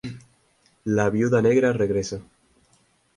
[0.99, 2.19] La viuda negra regresa.